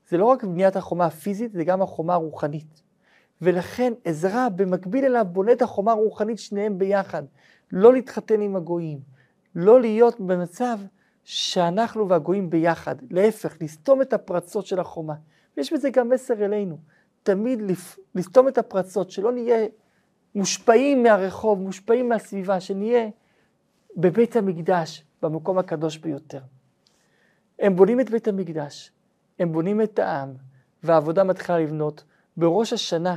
[0.09, 2.83] זה לא רק בניית החומה הפיזית, זה גם החומה הרוחנית.
[3.43, 7.23] ולכן עזרא במקביל אליו בונה את החומה הרוחנית שניהם ביחד.
[7.73, 9.01] לא להתחתן עם הגויים,
[9.55, 10.79] לא להיות במצב
[11.25, 15.15] שאנחנו והגויים ביחד, להפך, לסתום את הפרצות של החומה.
[15.57, 16.79] ויש בזה גם מסר אלינו,
[17.27, 17.63] תמיד
[18.15, 19.67] לסתום את הפרצות, שלא נהיה
[20.35, 23.09] מושפעים מהרחוב, מושפעים מהסביבה, שנהיה
[23.97, 26.41] בבית המקדש, במקום הקדוש ביותר.
[27.59, 28.93] הם בונים את בית המקדש,
[29.39, 30.35] הם בונים את העם,
[30.83, 32.05] והעבודה מתחילה לבנות.
[32.37, 33.17] בראש השנה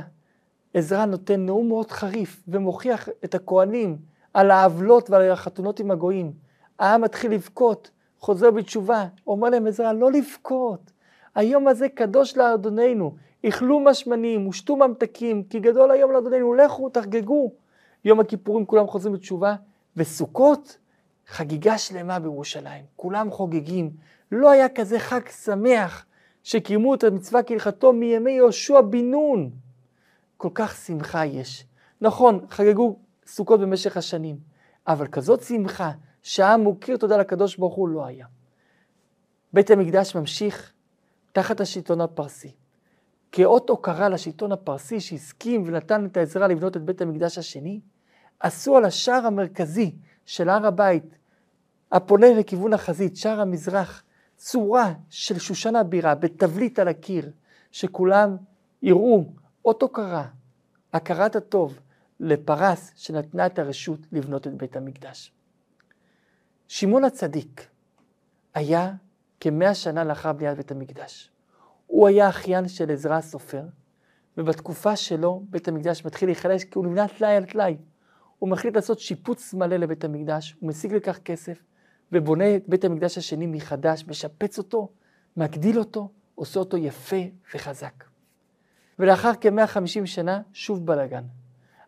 [0.74, 3.98] עזרא נותן נאום מאוד חריף ומוכיח את הכהנים
[4.34, 6.32] על העוולות ועל החתונות עם הגויים.
[6.78, 10.92] העם מתחיל לבכות, חוזר בתשובה, אומר להם עזרא לא לבכות,
[11.34, 17.52] היום הזה קדוש לאדוננו, איכלו משמנים ושתו ממתקים, כי גדול היום לאדוננו, לכו תחגגו.
[18.04, 19.54] יום הכיפורים כולם חוזרים בתשובה,
[19.96, 20.78] וסוכות,
[21.26, 23.90] חגיגה שלמה בירושלים, כולם חוגגים.
[24.32, 26.06] לא היה כזה חג שמח
[26.42, 29.50] שקיימו את המצווה כהלכתו מימי יהושע בן נון.
[30.36, 31.66] כל כך שמחה יש.
[32.00, 34.36] נכון, חגגו סוכות במשך השנים,
[34.86, 35.90] אבל כזאת שמחה
[36.22, 38.26] שהעם מוקיר תודה לקדוש ברוך הוא לא היה.
[39.52, 40.72] בית המקדש ממשיך
[41.32, 42.59] תחת השלטון הפרסי.
[43.32, 47.80] כאות הוקרה לשלטון הפרסי שהסכים ונתן את העזרה לבנות את בית המקדש השני,
[48.40, 49.94] עשו על השער המרכזי
[50.26, 51.04] של הר הבית,
[51.92, 54.02] הפונה לכיוון החזית, שער המזרח,
[54.36, 57.30] צורה של שושנה בירה בתבליט על הקיר,
[57.72, 58.36] שכולם
[58.82, 59.24] יראו
[59.64, 60.26] אות הוקרה,
[60.92, 61.80] הכרת הטוב
[62.20, 65.32] לפרס שנתנה את הרשות לבנות את בית המקדש.
[66.68, 67.66] שמעון הצדיק
[68.54, 68.92] היה
[69.40, 71.30] כמאה שנה לאחר בניית בית המקדש.
[71.90, 73.62] הוא היה אחיין של עזרא הסופר,
[74.38, 77.76] ובתקופה שלו בית המקדש מתחיל להיחלש כי הוא נבנה טלאי על טלאי.
[78.38, 81.62] הוא מחליט לעשות שיפוץ מלא לבית המקדש, הוא משיג לכך כסף,
[82.12, 84.88] ובונה את בית המקדש השני מחדש, משפץ אותו,
[85.36, 87.22] מגדיל אותו, עושה אותו יפה
[87.54, 88.04] וחזק.
[88.98, 91.24] ולאחר כ-150 שנה, שוב בלאגן.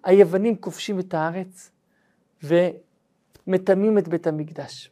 [0.04, 1.70] היוונים כובשים את הארץ
[2.42, 4.90] ומטמאים את בית המקדש.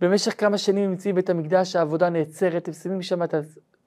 [0.00, 3.34] במשך כמה שנים הם נמצאים בבית המקדש, העבודה נעצרת, הם שמים שם את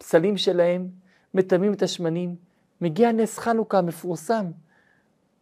[0.02, 0.88] הפסלים שלהם,
[1.34, 2.36] מטמאים את השמנים.
[2.82, 4.46] מגיע נס חנוכה המפורסם.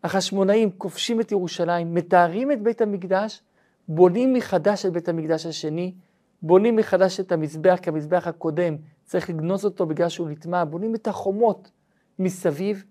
[0.03, 3.41] החשמונאים כובשים את ירושלים, מתארים את בית המקדש,
[3.87, 5.93] בונים מחדש את בית המקדש השני,
[6.41, 11.07] בונים מחדש את המזבח, כי המזבח הקודם צריך לגנוז אותו בגלל שהוא נטמע, בונים את
[11.07, 11.71] החומות
[12.19, 12.83] מסביב,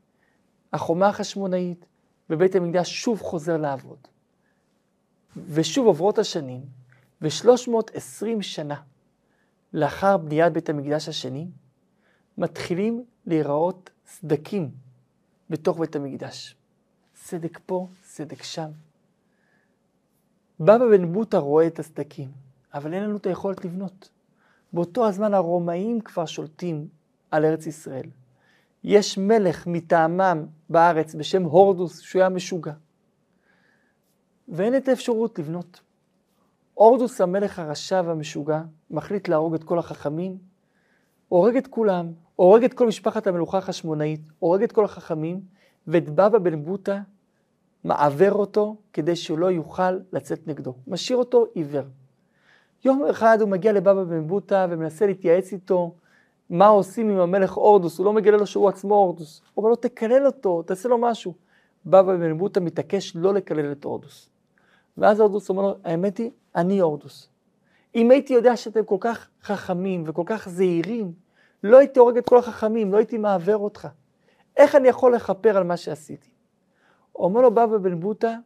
[0.73, 1.87] החומה החשמונאית,
[2.31, 3.99] ובית המקדש שוב חוזר לעבוד.
[5.49, 6.61] ושוב עוברות השנים,
[7.23, 8.77] ו-320 שנה
[9.73, 11.49] לאחר בניית בית המקדש השני,
[12.39, 14.71] מתחילים להיראות סדקים
[15.51, 16.57] בתוך בית המקדש.
[17.17, 18.71] סדק פה, סדק שם.
[20.61, 22.31] בבא בן בוטה רואה את הסדקים,
[22.75, 24.11] אבל אין לנו את היכולת לבנות.
[24.73, 26.89] באותו הזמן הרומאים כבר שולטים
[27.31, 28.07] על ארץ ישראל.
[28.85, 32.73] יש מלך מטעמם בארץ בשם הורדוס, שהוא היה משוגע.
[34.49, 35.81] ואין את האפשרות לבנות.
[36.79, 38.61] הורדוס המלך הרשע והמשוגע
[38.91, 40.39] מחליט להרוג את כל החכמים,
[41.29, 45.41] הורג את כולם, הורג את כל משפחת המלוכה החשמונאית, הורג את כל החכמים,
[45.87, 47.01] ואת בבא בן בוטה
[47.85, 50.75] מעוור אותו כדי שהוא לא יוכל לצאת נגדו.
[50.87, 51.85] משאיר אותו עיוור.
[52.85, 55.95] יום אחד הוא מגיע לבבא בן בוטה ומנסה להתייעץ איתו
[56.51, 59.41] מה עושים עם המלך הורדוס, הוא לא מגלה לו שהוא עצמו הורדוס.
[59.55, 61.35] הוא אומר לו, תקלל אותו, תעשה לו משהו.
[61.87, 64.31] בבא בן בוטה מתעקש לא לקלל את הורדוס.
[64.99, 67.29] ואז הורדוס אומר לו, האמת היא, אני הורדוס.
[67.95, 71.13] אם הייתי יודע שאתם כל כך חכמים וכל כך זהירים,
[71.63, 73.89] לא הייתי הורג את כל החכמים, לא הייתי מעוור אותך.
[74.57, 76.31] איך אני יכול לכפר על מה שעשיתי?
[77.15, 78.37] אומר לו בבא בן בוטה,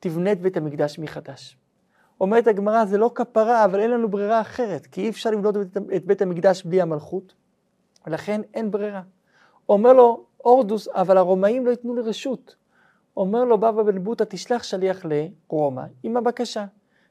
[0.00, 1.56] תבנה את בית המקדש מחדש.
[2.20, 5.56] אומרת הגמרא, זה לא כפרה, אבל אין לנו ברירה אחרת, כי אי אפשר לבנות
[5.96, 7.34] את בית המקדש בלי המלכות,
[8.06, 9.02] ולכן אין ברירה.
[9.68, 12.56] אומר לו, אורדוס, אבל הרומאים לא ייתנו לי רשות.
[13.16, 16.64] אומר לו בבא בן בוטה, תשלח שליח לרומא עם הבקשה.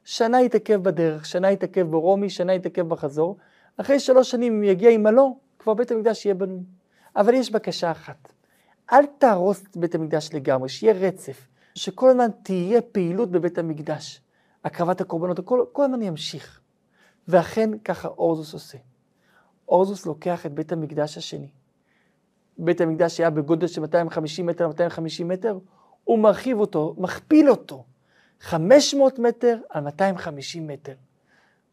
[0.05, 3.37] שנה יתעכב בדרך, שנה יתעכב ברומי, שנה יתעכב בחזור.
[3.77, 6.63] אחרי שלוש שנים, אם יגיע עם הלא, כבר בית המקדש יהיה בנוי.
[7.15, 8.33] אבל יש בקשה אחת,
[8.93, 14.21] אל תהרוס את בית המקדש לגמרי, שיהיה רצף, שכל הזמן תהיה פעילות בבית המקדש.
[14.63, 16.59] הקרבת הקורבנות, כל, כל הזמן ימשיך.
[17.27, 18.77] ואכן ככה אורזוס עושה.
[19.69, 21.49] אורזוס לוקח את בית המקדש השני.
[22.57, 25.57] בית המקדש היה בגודל של 250 מטר 250 מטר,
[26.03, 27.83] הוא מרחיב אותו, מכפיל אותו,
[28.41, 30.93] 500 מטר על 250 מטר.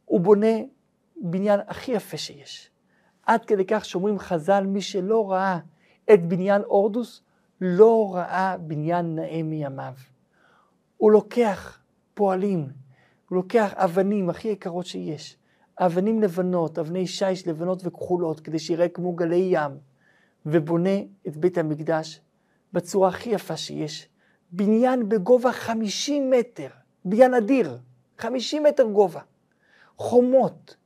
[0.04, 0.56] הוא בונה
[1.16, 2.70] בניין הכי יפה שיש.
[3.26, 5.58] עד כדי כך שאומרים חז"ל, מי שלא ראה
[6.14, 7.22] את בניין אורדוס,
[7.60, 9.92] לא ראה בניין נאה מימיו.
[10.96, 11.78] הוא לוקח
[12.14, 12.60] פועלים,
[13.28, 15.36] הוא לוקח אבנים הכי יקרות שיש,
[15.78, 19.72] אבנים לבנות, אבני שיש לבנות וכחולות, כדי שיראה כמו גלי ים,
[20.46, 22.20] ובונה את בית המקדש
[22.72, 24.08] בצורה הכי יפה שיש.
[24.52, 26.68] בניין בגובה 50 מטר,
[27.04, 27.78] בניין אדיר,
[28.18, 29.20] 50 מטר גובה.
[29.96, 30.76] חומות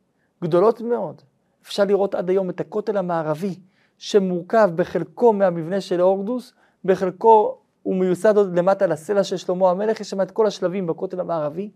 [0.42, 1.22] גדולות מאוד.
[1.62, 3.58] אפשר לראות עד היום את הכותל המערבי,
[3.98, 6.52] שמורכב בחלקו מהמבנה של הורדוס,
[6.84, 11.20] בחלקו הוא מיוסד עוד למטה לסלע של שלמה המלך, יש שם את כל השלבים בכותל
[11.20, 11.70] המערבי.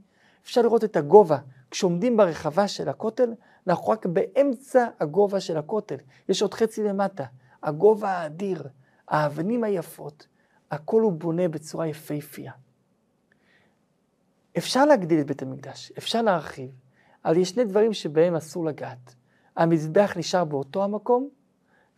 [0.44, 1.38] אפשר לראות את הגובה.
[1.70, 3.32] כשעומדים ברחבה של הכותל,
[3.66, 5.96] אנחנו רק באמצע הגובה של הכותל.
[6.28, 7.24] יש עוד חצי למטה.
[7.62, 8.62] הגובה האדיר,
[9.08, 10.26] האבנים היפות,
[10.70, 12.52] הכל הוא בונה בצורה יפהפייה.
[14.58, 16.70] אפשר להגדיל את בית המקדש, אפשר להרחיב,
[17.24, 19.14] אבל יש שני דברים שבהם אסור לגעת.
[19.56, 21.28] המזבח נשאר באותו המקום,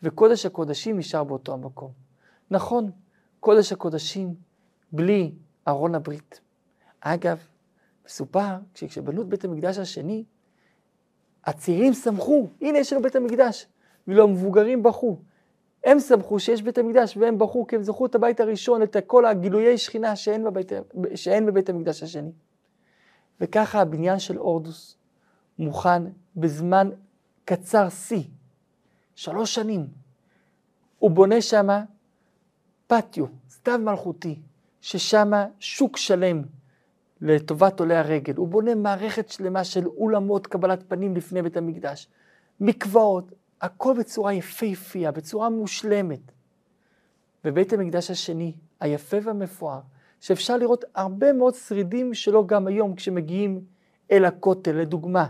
[0.03, 1.93] וקודש הקודשים נשאר באותו המקום.
[2.51, 2.91] נכון,
[3.41, 4.35] קודש הקודשים
[4.93, 5.33] בלי
[5.69, 6.41] ארון הברית.
[7.01, 7.39] אגב,
[8.07, 10.25] מסופר שכשבנו את בית המקדש השני,
[11.45, 13.67] הצעירים שמחו, הנה יש לנו בית המקדש,
[14.07, 15.19] ואילו המבוגרים בכו.
[15.89, 19.27] הם שמחו שיש בית המקדש והם בכו כי הם זכו את הבית הראשון, את כל
[19.27, 20.73] הגילויי שכינה שאין בבית,
[21.15, 22.31] שאין בבית המקדש השני.
[23.41, 24.97] וככה הבניין של הורדוס
[25.59, 26.03] מוכן
[26.37, 26.91] בזמן
[27.45, 28.23] קצר שיא,
[29.15, 29.87] שלוש שנים.
[30.99, 31.85] הוא בונה שמה
[32.87, 34.39] פטיו, סתיו מלכותי,
[34.81, 36.43] ששמה שוק שלם
[37.21, 38.35] לטובת עולי הרגל.
[38.37, 42.09] הוא בונה מערכת שלמה של אולמות קבלת פנים לפני בית המקדש,
[42.61, 46.33] מקוואות, הכל בצורה יפהפייה, בצורה מושלמת.
[47.45, 49.81] בבית המקדש השני, היפה והמפואר,
[50.21, 53.61] שאפשר לראות הרבה מאוד שרידים שלו גם היום כשמגיעים
[54.11, 55.27] אל הכותל, לדוגמה,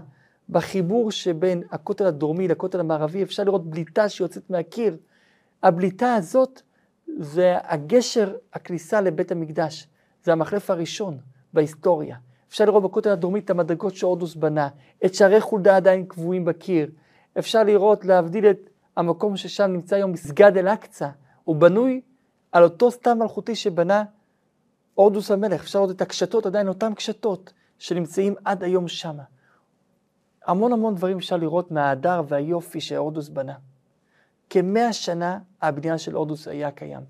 [0.48, 4.96] בחיבור שבין הכותל הדרומי לכותל המערבי אפשר לראות בליטה שיוצאת מהקיר.
[5.62, 6.62] הבליטה הזאת
[7.18, 9.88] זה הגשר הכניסה לבית המקדש,
[10.24, 11.18] זה המחלף הראשון
[11.52, 12.16] בהיסטוריה.
[12.48, 14.68] אפשר לראות בכותל הדרומי את המדרגות שהורדוס בנה,
[15.04, 16.90] את שערי חולדה עדיין קבועים בקיר.
[17.38, 21.08] אפשר לראות, להבדיל את המקום ששם נמצא היום מסגד אל-אקצא,
[21.44, 22.00] הוא בנוי
[22.52, 24.04] על אותו סתם מלכותי שבנה
[24.94, 25.60] הורדוס המלך.
[25.60, 29.22] אפשר לראות את הקשתות, עדיין אותן קשתות שנמצאים עד היום שמה.
[30.46, 33.54] המון המון דברים אפשר לראות מההדר והיופי שהורדוס בנה.
[34.50, 37.02] כמאה שנה הבניין של הורדוס היה קיים.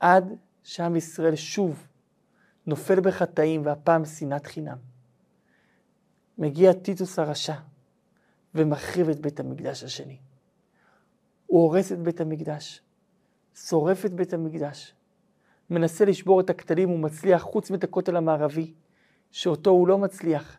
[0.00, 1.86] עד שעם ישראל שוב
[2.66, 4.76] נופל בחטאים והפעם שנאת חינם.
[6.38, 7.54] מגיע טיטוס הרשע
[8.54, 10.16] ומחריב את בית המקדש השני.
[11.46, 12.82] הוא הורס את בית המקדש,
[13.54, 14.94] שורף את בית המקדש,
[15.70, 18.74] מנסה לשבור את הכתלים ומצליח חוץ מבית הכותל המערבי,
[19.30, 20.56] שאותו הוא לא מצליח,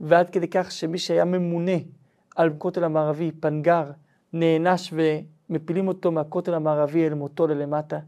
[0.00, 1.76] ועד כדי כך שמי שהיה ממונה
[2.36, 3.90] על הכותל המערבי, פנגר,
[4.32, 7.98] נענש ומפילים אותו מהכותל המערבי אל מותו ללמטה,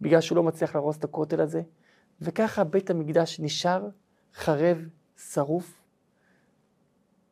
[0.00, 1.62] בגלל שהוא לא מצליח להרוס את הכותל הזה.
[2.20, 3.88] וככה בית המקדש נשאר
[4.34, 4.78] חרב,
[5.16, 5.82] שרוף.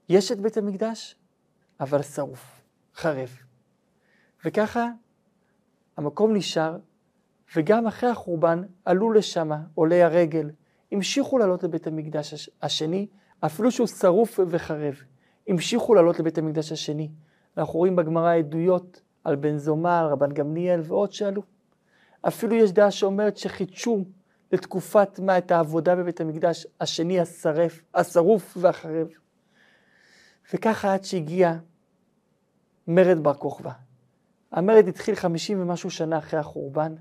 [0.09, 1.17] יש את בית המקדש,
[1.81, 2.61] אבל שרוף,
[2.95, 3.39] חרב.
[4.45, 4.87] וככה
[5.97, 6.77] המקום נשאר,
[7.57, 10.51] וגם אחרי החורבן עלו לשם עולי הרגל,
[10.93, 13.07] המשיכו לעלות לבית המקדש השני,
[13.41, 14.95] אפילו שהוא שרוף וחרב.
[15.49, 17.11] המשיכו לעלות לבית המקדש השני.
[17.57, 21.43] אנחנו רואים בגמרא עדויות על בן זומא, על רבן גמליאל ועוד שעלו.
[22.29, 24.05] אפילו יש דעה שאומרת שחידשו
[24.53, 29.09] לתקופת מה את העבודה בבית המקדש השני השרף, השרוף והחרב.
[30.55, 31.59] וככה עד שהגיע
[32.89, 33.73] מרד בר כוכבא.
[34.53, 36.95] המרד התחיל חמישים ומשהו שנה אחרי החורבן.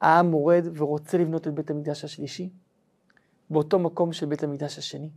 [0.00, 2.50] העם מורד ורוצה לבנות את בית המקדש השלישי,
[3.50, 5.10] באותו מקום של בית המקדש השני.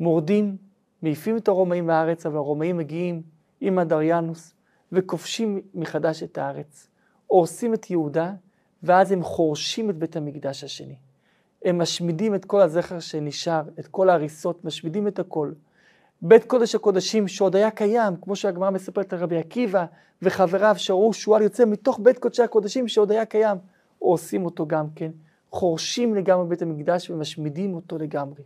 [0.00, 0.56] מורדים,
[1.02, 3.22] מעיפים את הרומאים מהארץ, אבל הרומאים מגיעים
[3.60, 4.54] עם הדריאנוס
[4.92, 6.88] וכובשים מחדש את הארץ.
[7.26, 8.34] הורסים את יהודה,
[8.82, 10.96] ואז הם חורשים את בית המקדש השני.
[11.64, 15.52] הם משמידים את כל הזכר שנשאר, את כל ההריסות, משמידים את הכל.
[16.22, 19.84] בית קודש הקודשים שעוד היה קיים, כמו שהגמרא מספרת על רבי עקיבא
[20.22, 23.56] וחבריו שראו שועל יוצא מתוך בית קודשי הקודשים שעוד היה קיים,
[23.98, 25.10] הורסים אותו גם כן,
[25.50, 28.42] חורשים לגמרי בית המקדש ומשמידים אותו לגמרי.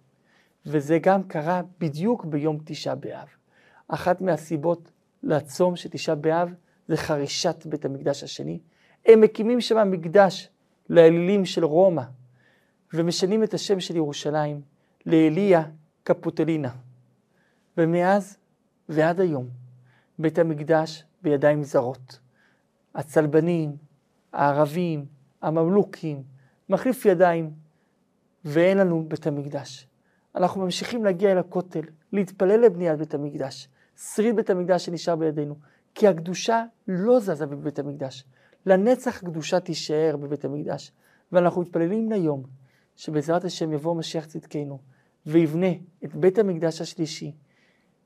[0.67, 3.29] וזה גם קרה בדיוק ביום תשעה באב.
[3.89, 4.91] אחת מהסיבות
[5.23, 6.55] לצום של תשעה באב
[6.89, 8.59] זה חרישת בית המקדש השני.
[9.07, 10.49] הם מקימים שם מקדש
[10.91, 12.03] לאלילים של רומא,
[12.95, 14.61] ומשנים את השם של ירושלים
[15.07, 15.63] לאליה
[16.05, 16.71] קפוטלינה.
[17.79, 18.37] ומאז
[18.89, 19.49] ועד היום
[20.19, 22.19] בית המקדש בידיים זרות.
[22.95, 23.77] הצלבנים,
[24.33, 25.07] הערבים,
[25.43, 26.23] הממלוכים,
[26.69, 27.51] מחליף ידיים,
[28.45, 29.87] ואין לנו בית המקדש.
[30.35, 35.55] אנחנו ממשיכים להגיע אל הכותל, להתפלל לבניית בית המקדש, שריד בית המקדש שנשאר בידינו,
[35.95, 38.25] כי הקדושה לא זזה בבית המקדש.
[38.67, 40.93] לנצח קדושה תישאר בבית המקדש.
[41.33, 42.43] ואנחנו מתפללים ליום
[42.97, 44.79] שבעזרת השם יבוא משיח צדקנו
[45.27, 45.73] ויבנה
[46.05, 47.33] את בית המקדש השלישי.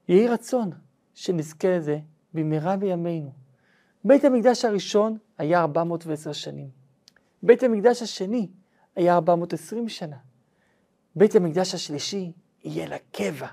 [0.09, 0.71] יהי רצון
[1.15, 1.99] שנזכה לזה
[2.35, 3.31] במהרה בימינו.
[4.05, 6.69] בית המקדש הראשון היה 410 שנים.
[7.43, 8.49] בית המקדש השני
[8.97, 10.17] היה 420 שנה.
[11.17, 12.33] בית המקדש השלישי
[12.65, 13.47] יהיה לקבע,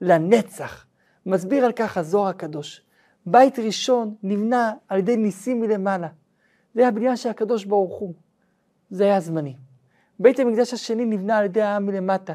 [0.00, 0.86] לנצח.
[1.26, 2.82] מסביר על כך הזוהר הקדוש.
[3.26, 6.08] בית ראשון נבנה על ידי ניסים מלמעלה.
[6.74, 8.14] זה היה בניין של הקדוש ברוך הוא.
[8.90, 9.56] זה היה זמני.
[10.18, 12.34] בית המקדש השני נבנה על ידי העם מלמטה.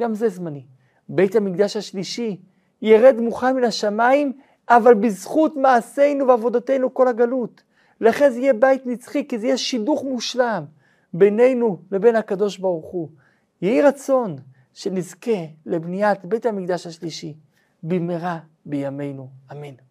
[0.00, 0.66] גם זה זמני.
[1.08, 2.40] בית המקדש השלישי
[2.82, 4.32] ירד מוכן מן השמיים,
[4.68, 7.62] אבל בזכות מעשינו ועבודתנו כל הגלות.
[8.00, 10.64] לכן זה יהיה בית נצחי, כי זה יהיה שידוך מושלם
[11.12, 13.08] בינינו לבין הקדוש ברוך הוא.
[13.62, 14.36] יהי רצון
[14.74, 17.34] שנזכה לבניית בית המקדש השלישי
[17.82, 19.28] במהרה בימינו.
[19.52, 19.87] אמן.